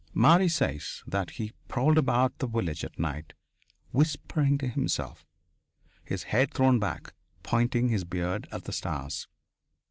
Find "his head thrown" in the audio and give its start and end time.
6.03-6.79